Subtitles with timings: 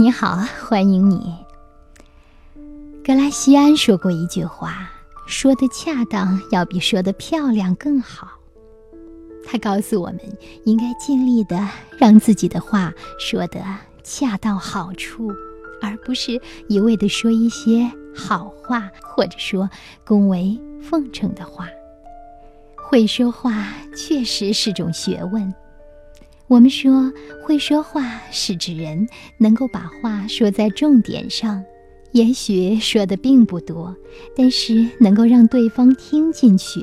[0.00, 1.36] 你好，欢迎你。
[3.04, 4.90] 格拉西安说过一句话
[5.28, 8.30] ：“说的恰当，要比说的漂亮更好。”
[9.46, 10.20] 他告诉我们，
[10.64, 11.68] 应该尽力的
[11.98, 13.62] 让自己的话说得
[14.02, 15.30] 恰到好处，
[15.82, 19.68] 而不是一味的说一些好话，或者说
[20.06, 21.68] 恭维奉承的话。
[22.88, 25.54] 会说话确实是种学问。
[26.50, 27.12] 我们说
[27.44, 29.06] 会说话是指人
[29.38, 31.62] 能够把话说在重点上，
[32.10, 33.94] 也许说的并不多，
[34.36, 36.80] 但是能够让对方听进去。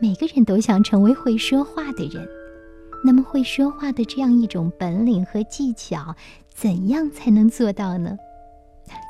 [0.00, 2.26] 每个人都想成为会说话的人，
[3.04, 6.16] 那么会说话的这样一种本领和技巧，
[6.48, 8.16] 怎样才能做到呢？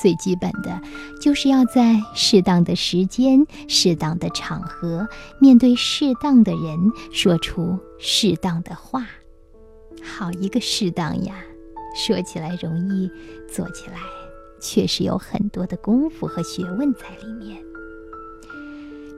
[0.00, 0.80] 最基本的，
[1.20, 5.08] 就是要在适当的时间、适当的场合，
[5.40, 9.08] 面对适当的人，说出适当的话。
[10.02, 11.42] 好一个适当呀！
[11.94, 13.10] 说起来容易，
[13.48, 13.96] 做起来
[14.60, 17.60] 确实有很多的功夫和学问在里面。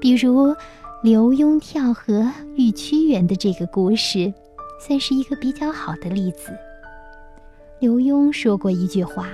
[0.01, 0.55] 比如
[1.03, 4.33] 刘墉跳河遇屈原的这个故事，
[4.81, 6.49] 算是一个比较好的例子。
[7.79, 9.29] 刘墉说过一句话：“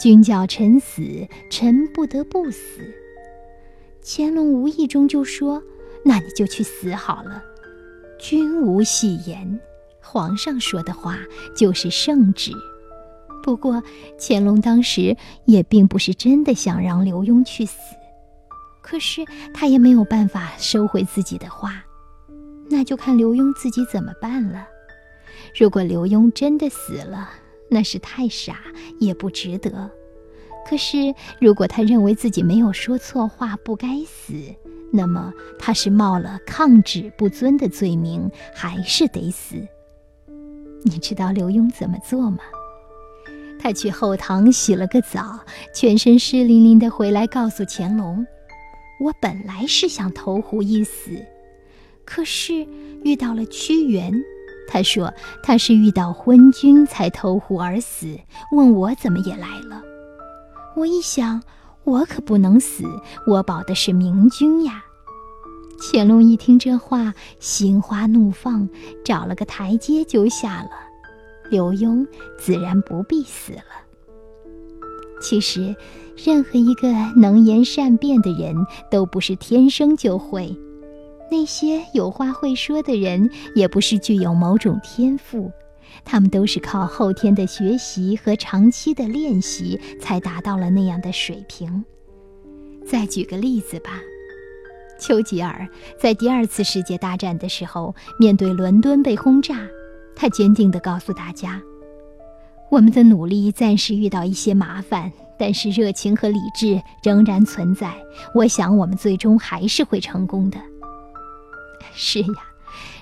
[0.00, 1.02] 君叫臣死，
[1.50, 2.80] 臣不得不死。”
[4.02, 5.62] 乾隆无意中就说
[6.04, 7.42] ：“那你就去死好了。”
[8.18, 9.60] 君无戏言。
[10.08, 11.18] 皇上说的话
[11.56, 12.52] 就是圣旨。
[13.42, 13.82] 不过，
[14.18, 17.76] 乾隆当时也并不是真的想让刘墉去死，
[18.82, 21.84] 可是他也没有办法收回自己的话，
[22.70, 24.66] 那就看刘墉自己怎么办了。
[25.58, 27.30] 如果刘墉真的死了，
[27.68, 28.58] 那是太傻，
[29.00, 29.90] 也不值得。
[30.68, 34.34] 可是，如果他认为自己没有说错话，不该死，
[34.92, 39.66] 那么他是冒了抗旨不遵的罪名，还是得死。
[40.84, 42.38] 你知道刘墉怎么做吗？
[43.58, 45.40] 他去后堂洗了个澡，
[45.74, 48.24] 全身湿淋淋的回来，告诉乾隆
[49.00, 51.10] ：“我本来是想投湖一死，
[52.04, 52.66] 可是
[53.02, 54.12] 遇到了屈原，
[54.68, 55.12] 他说
[55.42, 58.16] 他是遇到昏君才投湖而死，
[58.52, 59.82] 问我怎么也来了。
[60.76, 61.42] 我一想，
[61.82, 62.84] 我可不能死，
[63.26, 64.84] 我保的是明君呀。”
[65.78, 68.68] 乾隆一听这话，心花怒放，
[69.04, 70.70] 找了个台阶就下了。
[71.50, 72.06] 刘墉
[72.38, 73.62] 自然不必死了。
[75.20, 75.76] 其实，
[76.16, 78.54] 任何一个能言善辩的人
[78.90, 80.56] 都不是天生就会，
[81.30, 85.50] 那些有话会说的人也不是具有某种天赋，
[86.04, 91.84] 他们都是靠后天的学习和长期的练习才达到了那样的水平。
[92.84, 94.00] 再举个例子吧。
[94.98, 95.68] 丘吉尔
[95.98, 99.66] 在第二次世界大战的时候，面对伦敦被轰炸，
[100.14, 101.60] 他坚定地告诉大家
[102.70, 107.94] ：“我们的努力暂时遇到一些麻烦，但是热情和理智仍然存在。
[108.34, 110.58] 我想，我们最终还是会成功的。”
[111.92, 112.26] 是呀，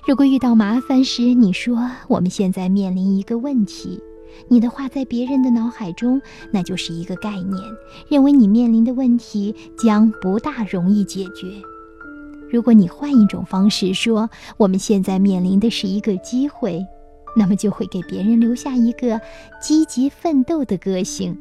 [0.06, 4.00] 如果遇到麻烦时，你说我们现在面临一个问题，
[4.48, 6.20] 你的话在别人的脑海中
[6.52, 7.60] 那就是一个概念，
[8.08, 11.46] 认为你面临的问题将不大容易解决。
[12.50, 16.84] 如果你换一种方式说，我们现在面临的是一个机会，
[17.36, 19.20] 那么就会给别人留下一个
[19.60, 21.36] 积极奋斗的个性，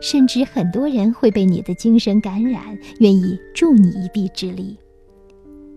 [0.00, 4.76] 甚至很多人会被你的精神感染，愿意助你一臂之力。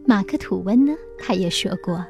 [0.08, 2.04] 马克吐温呢，他也说过，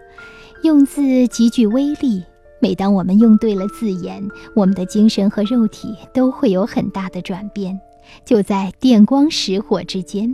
[0.64, 2.24] 用字极具威力。
[2.62, 4.24] 每当我们用对了字眼，
[4.56, 7.78] 我们的精神和肉体都会有很大的转变，
[8.24, 10.34] 就在电光石火之间。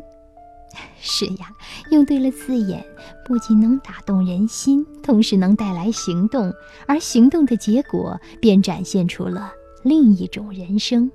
[1.10, 1.48] 是呀，
[1.90, 2.86] 用对了字眼，
[3.26, 6.54] 不仅能打动人心，同时能带来行动，
[6.86, 9.54] 而行动的结果便展现出了
[9.84, 11.10] 另一种人生。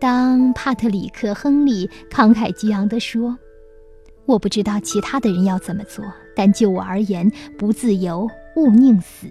[0.00, 3.36] 当帕特里克·亨利慷慨激昂地说
[4.24, 6.04] ：“我不知道其他的人要怎么做，
[6.36, 7.28] 但就我而言，
[7.58, 9.26] 不自由勿宁死。”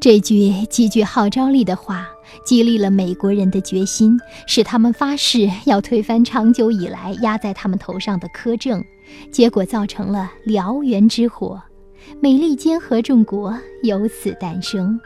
[0.00, 2.08] 这句极具号召力的话，
[2.44, 8.84] 激励了美国人的决心，使他们发誓要推翻长久以来压在他们头上的苛政，
[9.30, 11.60] 结果造成了燎原之火，
[12.20, 14.98] 美利坚合众国由此诞生。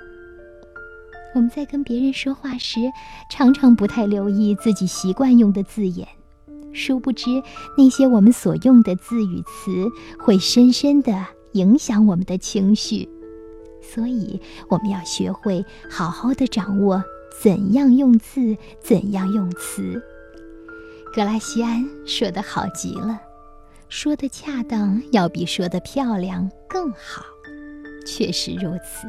[1.34, 2.80] 我们在跟别人说话时，
[3.30, 6.08] 常常不太留意自己习惯用的字眼，
[6.72, 7.42] 殊不知
[7.76, 9.86] 那些我们所用的字与词，
[10.18, 13.08] 会深深地影响我们的情绪。
[13.94, 17.02] 所以，我们要学会好好的掌握
[17.42, 20.02] 怎样用字，怎样用词。
[21.14, 23.20] 格拉西安说的好极了，
[23.88, 27.24] 说的恰当要比说的漂亮更好，
[28.06, 29.08] 确实如此。